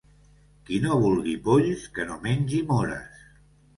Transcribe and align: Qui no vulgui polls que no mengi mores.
Qui 0.69 0.77
no 0.85 0.95
vulgui 1.03 1.35
polls 1.49 1.85
que 1.99 2.07
no 2.13 2.19
mengi 2.27 2.63
mores. 2.73 3.21